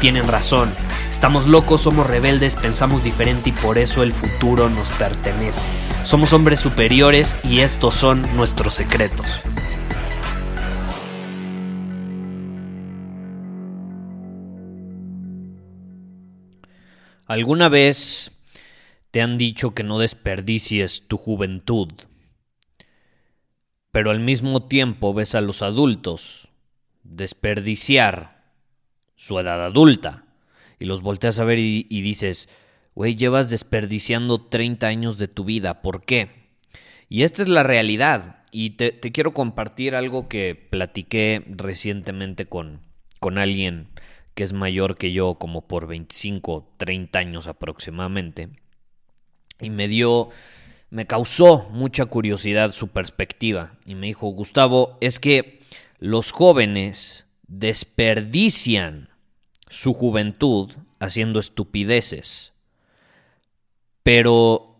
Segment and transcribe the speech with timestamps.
[0.00, 0.72] tienen razón.
[1.10, 5.66] Estamos locos, somos rebeldes, pensamos diferente y por eso el futuro nos pertenece.
[6.04, 9.42] Somos hombres superiores y estos son nuestros secretos.
[17.26, 18.32] ¿Alguna vez
[19.10, 21.92] te han dicho que no desperdicies tu juventud?
[23.92, 26.48] Pero al mismo tiempo ves a los adultos
[27.02, 28.39] desperdiciar
[29.20, 30.24] su edad adulta
[30.78, 32.48] y los volteas a ver y, dices,
[32.94, 36.30] güey, llevas desperdiciando 30 años de tu vida, ¿por qué?
[37.10, 42.80] Y esta es la realidad y te, quiero compartir algo que platiqué recientemente con,
[43.18, 43.88] con alguien
[44.32, 48.48] que es mayor que yo como por 25, 30 años aproximadamente.
[49.60, 50.30] Y me dio,
[50.88, 53.74] me causó mucha curiosidad su perspectiva.
[53.84, 55.60] Y me dijo, Gustavo, es que
[55.98, 59.09] los jóvenes desperdician
[59.70, 62.52] su juventud haciendo estupideces.
[64.02, 64.76] Pero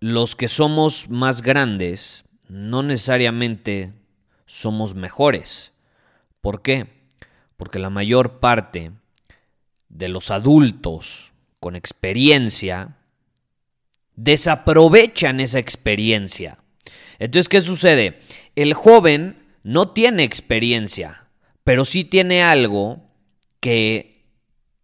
[0.00, 3.92] los que somos más grandes no necesariamente
[4.46, 5.74] somos mejores.
[6.40, 7.00] ¿Por qué?
[7.60, 8.92] porque la mayor parte
[9.90, 12.96] de los adultos con experiencia
[14.16, 16.56] desaprovechan esa experiencia.
[17.18, 18.18] Entonces, ¿qué sucede?
[18.56, 21.28] El joven no tiene experiencia,
[21.62, 23.09] pero sí tiene algo
[23.60, 24.24] que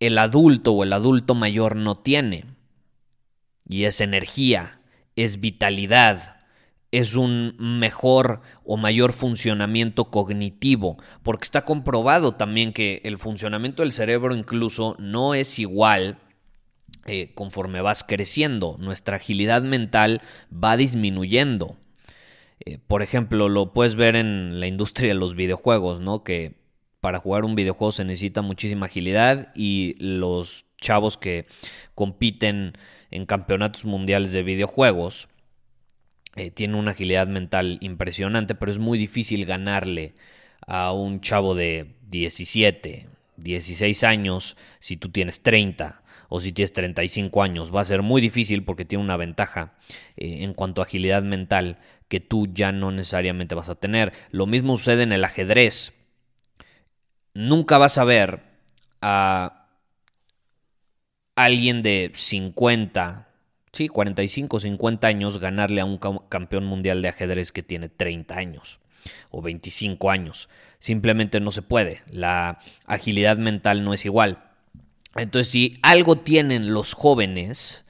[0.00, 2.44] el adulto o el adulto mayor no tiene.
[3.68, 4.80] Y es energía,
[5.16, 6.36] es vitalidad,
[6.90, 13.92] es un mejor o mayor funcionamiento cognitivo, porque está comprobado también que el funcionamiento del
[13.92, 16.18] cerebro incluso no es igual
[17.06, 21.76] eh, conforme vas creciendo, nuestra agilidad mental va disminuyendo.
[22.60, 26.22] Eh, por ejemplo, lo puedes ver en la industria de los videojuegos, ¿no?
[26.24, 26.63] Que
[27.04, 31.44] para jugar un videojuego se necesita muchísima agilidad y los chavos que
[31.94, 32.72] compiten
[33.10, 35.28] en campeonatos mundiales de videojuegos,
[36.34, 40.14] eh, tiene una agilidad mental impresionante, pero es muy difícil ganarle
[40.66, 43.06] a un chavo de 17,
[43.36, 46.00] 16 años si tú tienes 30
[46.30, 47.70] o si tienes 35 años.
[47.70, 49.74] Va a ser muy difícil porque tiene una ventaja
[50.16, 51.76] eh, en cuanto a agilidad mental
[52.08, 54.14] que tú ya no necesariamente vas a tener.
[54.30, 55.92] Lo mismo sucede en el ajedrez.
[57.34, 58.40] Nunca vas a ver
[59.00, 59.66] a
[61.36, 63.28] alguien de 50,
[63.72, 68.80] sí, 45, 50 años ganarle a un campeón mundial de ajedrez que tiene 30 años
[69.30, 70.48] o 25 años.
[70.78, 72.02] Simplemente no se puede.
[72.10, 74.50] La agilidad mental no es igual.
[75.16, 77.84] Entonces, si algo tienen los jóvenes,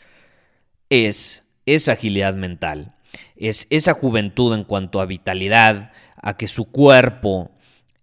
[0.91, 2.95] es esa agilidad mental,
[3.37, 7.51] es esa juventud en cuanto a vitalidad, a que su cuerpo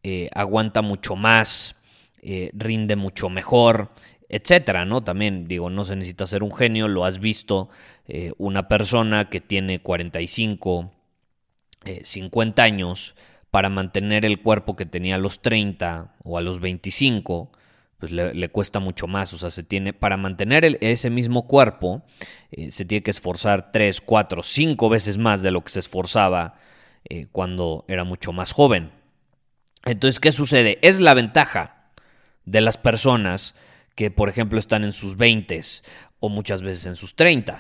[0.04, 1.76] eh, aguanta mucho más,
[2.24, 3.90] eh, rinde mucho mejor,
[4.30, 5.04] etcétera, ¿no?
[5.04, 7.70] También digo, no se necesita ser un genio, lo has visto,
[8.08, 10.92] eh, una persona que tiene 45,
[12.04, 13.16] 50 eh, años,
[13.50, 17.52] para mantener el cuerpo que tenía a los 30 o a los 25,
[17.98, 22.04] pues le, cuesta mucho más, o sea, se tiene, para mantener ese mismo cuerpo,
[22.70, 26.56] se tiene que esforzar 3, 4, 5 veces más de lo que se esforzaba
[27.32, 29.01] cuando era mucho más joven.
[29.86, 30.80] Entonces, ¿qué sucede?
[30.82, 31.90] Es la ventaja
[32.46, 33.56] de las personas
[33.96, 35.62] que, por ejemplo, están en sus 20
[36.20, 37.58] o muchas veces en sus 30.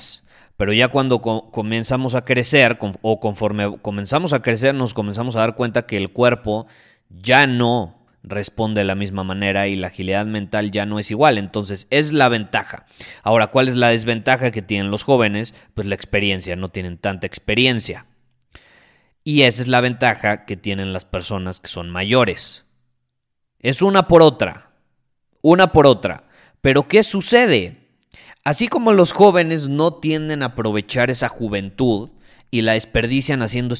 [0.57, 5.55] Pero ya cuando comenzamos a crecer o conforme comenzamos a crecer nos comenzamos a dar
[5.55, 6.67] cuenta que el cuerpo
[7.09, 11.39] ya no responde de la misma manera y la agilidad mental ya no es igual.
[11.39, 12.85] Entonces es la ventaja.
[13.23, 15.55] Ahora, ¿cuál es la desventaja que tienen los jóvenes?
[15.73, 18.05] Pues la experiencia, no tienen tanta experiencia.
[19.23, 22.65] Y esa es la ventaja que tienen las personas que son mayores.
[23.59, 24.71] Es una por otra
[25.41, 26.27] una por otra.
[26.61, 27.77] Pero ¿qué sucede?
[28.43, 32.09] Así como los jóvenes no tienden a aprovechar esa juventud
[32.49, 33.73] y la desperdician haciendo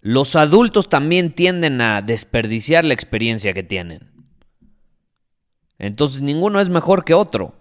[0.00, 4.10] Los adultos también tienden a desperdiciar la experiencia que tienen.
[5.78, 7.54] Entonces ninguno es mejor que otro.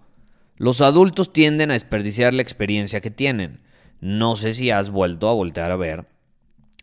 [0.60, 3.62] Los adultos tienden a desperdiciar la experiencia que tienen.
[4.02, 6.06] No sé si has vuelto a voltear a ver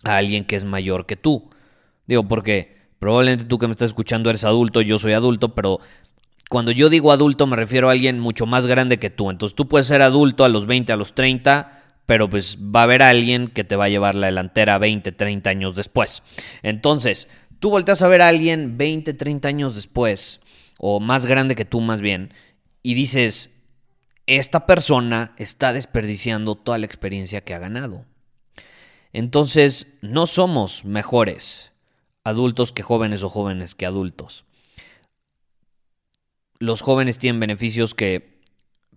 [0.02, 1.50] a alguien que es mayor que tú.
[2.06, 5.80] Digo, porque probablemente tú que me estás escuchando eres adulto, yo soy adulto, pero
[6.48, 9.30] cuando yo digo adulto me refiero a alguien mucho más grande que tú.
[9.30, 12.84] Entonces tú puedes ser adulto a los 20, a los 30, pero pues va a
[12.84, 16.22] haber alguien que te va a llevar la delantera 20, 30 años después.
[16.62, 17.28] Entonces,
[17.58, 20.40] tú volteas a ver a alguien 20, 30 años después,
[20.78, 22.32] o más grande que tú más bien,
[22.82, 23.55] y dices,
[24.26, 28.04] esta persona está desperdiciando toda la experiencia que ha ganado.
[29.12, 31.72] Entonces, no somos mejores
[32.24, 34.44] adultos que jóvenes o jóvenes que adultos.
[36.58, 38.40] Los jóvenes tienen beneficios que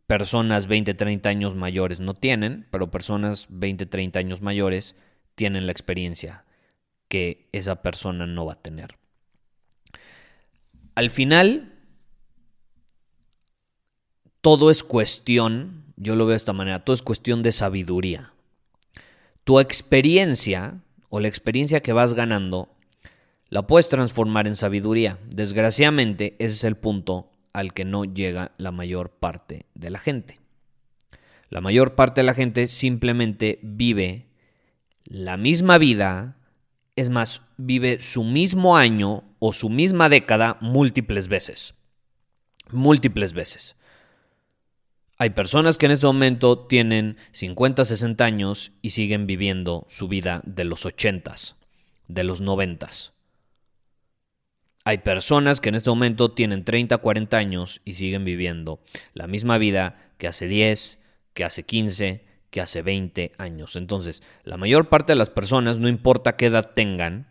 [0.08, 4.96] personas 20, 30 años mayores no tienen, pero personas 20, 30 años mayores
[5.36, 6.46] tienen la experiencia
[7.08, 8.98] que esa persona no va a tener.
[10.96, 11.79] Al final,
[14.42, 18.34] todo es cuestión, yo lo veo de esta manera, todo es cuestión de sabiduría
[19.50, 22.70] tu experiencia o la experiencia que vas ganando
[23.50, 25.18] la puedes transformar en sabiduría.
[25.26, 30.36] Desgraciadamente, ese es el punto al que no llega la mayor parte de la gente.
[31.50, 34.28] La mayor parte de la gente simplemente vive
[35.04, 36.38] la misma vida,
[36.96, 41.74] es más, vive su mismo año o su misma década múltiples veces.
[42.72, 43.76] Múltiples veces.
[45.22, 50.42] Hay personas que en este momento tienen 50, 60 años y siguen viviendo su vida
[50.46, 51.36] de los 80,
[52.08, 52.90] de los 90.
[54.86, 58.80] Hay personas que en este momento tienen 30, 40 años y siguen viviendo
[59.14, 61.00] la misma vida que hace 10,
[61.34, 63.76] que hace 15, que hace 20 años.
[63.76, 67.28] Entonces, la mayor parte de las personas, no importa qué edad tengan,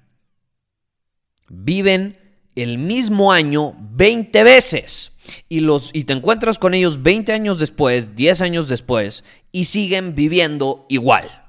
[1.49, 2.28] viven
[2.63, 5.13] el mismo año 20 veces
[5.49, 10.15] y, los, y te encuentras con ellos 20 años después, 10 años después, y siguen
[10.15, 11.45] viviendo igual.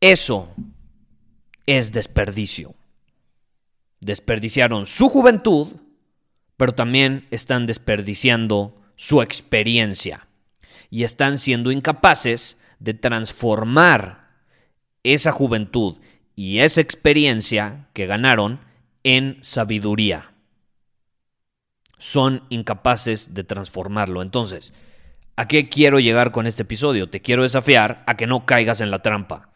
[0.00, 0.50] Eso
[1.64, 2.74] es desperdicio.
[4.00, 5.68] Desperdiciaron su juventud,
[6.56, 10.28] pero también están desperdiciando su experiencia
[10.90, 14.26] y están siendo incapaces de transformar
[15.02, 15.98] esa juventud
[16.34, 18.60] y esa experiencia que ganaron
[19.06, 20.32] en sabiduría
[21.96, 24.20] son incapaces de transformarlo.
[24.20, 24.74] Entonces,
[25.36, 27.08] ¿a qué quiero llegar con este episodio?
[27.08, 29.50] Te quiero desafiar a que no caigas en la trampa.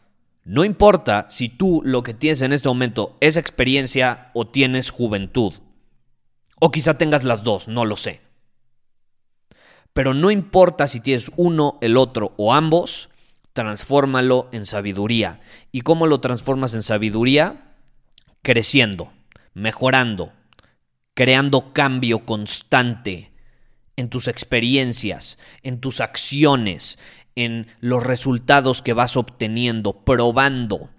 [0.45, 5.53] No importa si tú lo que tienes en este momento es experiencia o tienes juventud.
[6.61, 8.21] O quizá tengas las dos, no lo sé.
[9.91, 13.09] Pero no importa si tienes uno, el otro o ambos,
[13.51, 15.41] transfórmalo en sabiduría.
[15.73, 17.75] ¿Y cómo lo transformas en sabiduría?
[18.41, 19.11] Creciendo,
[19.53, 20.33] mejorando,
[21.13, 23.31] creando cambio constante
[23.95, 26.97] en tus experiencias, en tus acciones,
[27.35, 30.89] en los resultados que vas obteniendo, probando.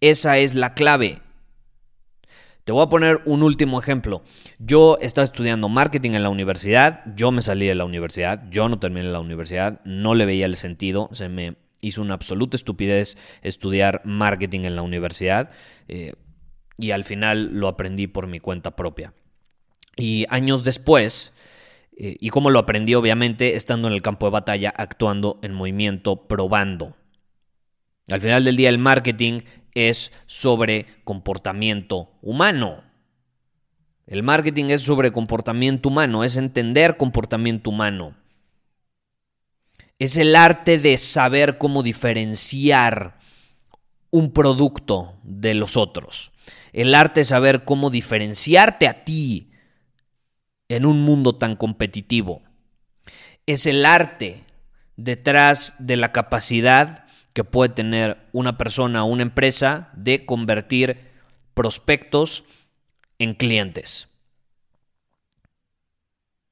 [0.00, 1.20] Esa es la clave.
[2.64, 4.22] Te voy a poner un último ejemplo.
[4.58, 8.78] Yo estaba estudiando marketing en la universidad, yo me salí de la universidad, yo no
[8.78, 14.02] terminé la universidad, no le veía el sentido, se me hizo una absoluta estupidez estudiar
[14.04, 15.50] marketing en la universidad
[15.88, 16.12] eh,
[16.78, 19.14] y al final lo aprendí por mi cuenta propia.
[19.96, 21.32] Y años después,
[21.96, 26.26] eh, y como lo aprendí obviamente estando en el campo de batalla, actuando en movimiento,
[26.26, 26.96] probando.
[28.10, 29.40] Al final del día el marketing
[29.74, 32.82] es sobre comportamiento humano.
[34.06, 38.16] El marketing es sobre comportamiento humano, es entender comportamiento humano.
[39.98, 43.18] Es el arte de saber cómo diferenciar
[44.10, 46.31] un producto de los otros.
[46.72, 49.50] El arte de saber cómo diferenciarte a ti
[50.68, 52.42] en un mundo tan competitivo.
[53.46, 54.44] Es el arte
[54.96, 61.10] detrás de la capacidad que puede tener una persona o una empresa de convertir
[61.54, 62.44] prospectos
[63.18, 64.08] en clientes.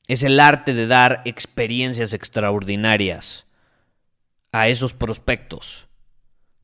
[0.09, 3.47] Es el arte de dar experiencias extraordinarias
[4.53, 5.87] a esos prospectos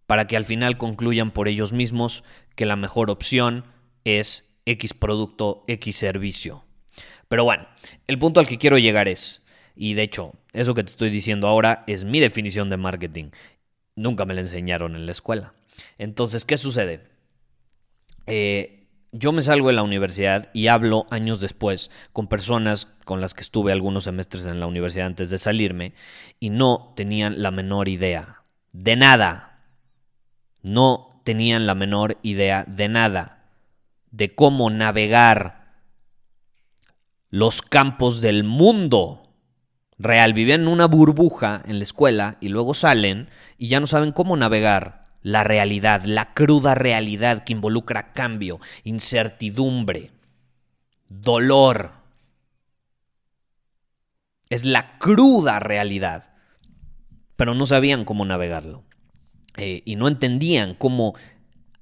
[0.06, 2.24] para que al final concluyan por ellos mismos
[2.56, 3.64] que la mejor opción
[4.04, 6.64] es X producto, X servicio.
[7.28, 7.66] Pero bueno,
[8.06, 9.42] el punto al que quiero llegar es,
[9.76, 13.30] y de hecho, eso que te estoy diciendo ahora es mi definición de marketing.
[13.94, 15.54] Nunca me la enseñaron en la escuela.
[15.98, 17.02] Entonces, ¿qué sucede?
[18.26, 23.34] Eh, yo me salgo de la universidad y hablo años después con personas con las
[23.34, 25.94] que estuve algunos semestres en la universidad antes de salirme
[26.40, 29.64] y no tenían la menor idea de nada.
[30.62, 33.42] No tenían la menor idea de nada,
[34.12, 35.74] de cómo navegar
[37.30, 39.28] los campos del mundo
[39.98, 40.34] real.
[40.34, 43.28] Vivían en una burbuja en la escuela y luego salen
[43.58, 50.12] y ya no saben cómo navegar la realidad, la cruda realidad que involucra cambio, incertidumbre,
[51.08, 51.90] dolor.
[54.48, 56.30] Es la cruda realidad.
[57.34, 58.84] Pero no sabían cómo navegarlo.
[59.58, 61.14] Eh, y no entendían cómo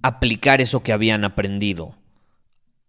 [0.03, 1.97] aplicar eso que habían aprendido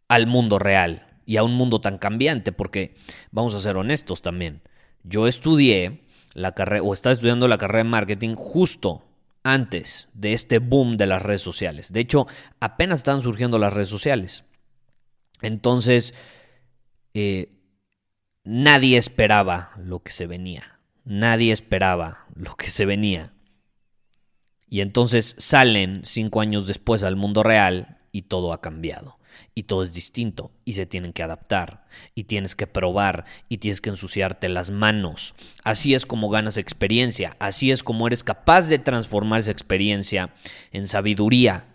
[0.07, 2.95] al mundo real y a un mundo tan cambiante, porque
[3.31, 4.61] vamos a ser honestos también.
[5.03, 9.03] Yo estudié la carrera, o estaba estudiando la carrera de marketing justo
[9.43, 11.91] antes de este boom de las redes sociales.
[11.93, 12.27] De hecho,
[12.59, 14.43] apenas están surgiendo las redes sociales.
[15.41, 16.13] Entonces,
[17.13, 17.49] eh,
[18.43, 20.79] nadie esperaba lo que se venía.
[21.03, 23.34] Nadie esperaba lo que se venía.
[24.75, 29.19] Y entonces salen cinco años después al mundo real y todo ha cambiado.
[29.53, 33.79] Y todo es distinto y se tienen que adaptar y tienes que probar y tienes
[33.79, 35.33] que ensuciarte las manos.
[35.63, 40.33] Así es como ganas experiencia, así es como eres capaz de transformar esa experiencia
[40.73, 41.67] en sabiduría.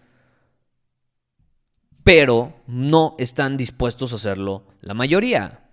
[2.05, 5.71] Pero no están dispuestos a hacerlo la mayoría.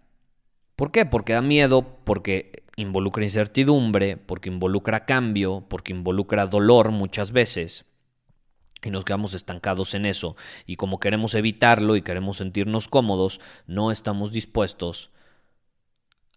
[0.78, 1.06] ¿Por qué?
[1.06, 7.86] Porque da miedo, porque involucra incertidumbre, porque involucra cambio, porque involucra dolor muchas veces.
[8.84, 10.38] Y nos quedamos estancados en eso.
[10.66, 15.12] Y como queremos evitarlo y queremos sentirnos cómodos, no estamos dispuestos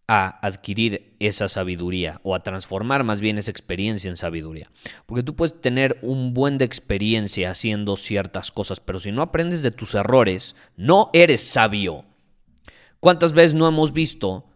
[0.09, 4.71] a adquirir esa sabiduría o a transformar más bien esa experiencia en sabiduría.
[5.07, 9.63] Porque tú puedes tener un buen de experiencia haciendo ciertas cosas, pero si no aprendes
[9.63, 12.07] de tus errores, no eres sabio.
[12.99, 14.50] ¿Cuántas veces no hemos visto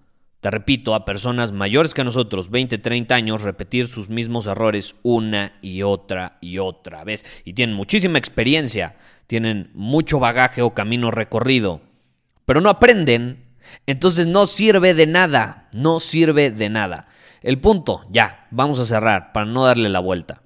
[0.45, 5.55] te repito, a personas mayores que nosotros, 20, 30 años, repetir sus mismos errores una
[5.63, 7.25] y otra y otra vez.
[7.47, 8.97] Y tienen muchísima experiencia,
[9.27, 11.81] tienen mucho bagaje o camino recorrido,
[12.45, 13.43] pero no aprenden.
[13.87, 17.09] Entonces no sirve de nada, no sirve de nada.
[17.41, 20.43] El punto, ya, vamos a cerrar para no darle la vuelta.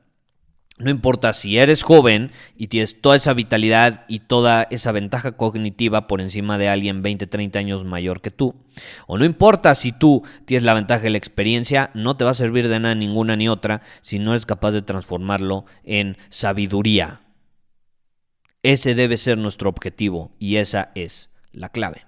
[0.78, 6.06] No importa si eres joven y tienes toda esa vitalidad y toda esa ventaja cognitiva
[6.06, 8.54] por encima de alguien 20, 30 años mayor que tú.
[9.08, 12.35] O no importa si tú tienes la ventaja de la experiencia, no te va a
[12.35, 17.23] servir de nada ninguna ni otra si no eres capaz de transformarlo en sabiduría.
[18.62, 22.07] Ese debe ser nuestro objetivo y esa es la clave.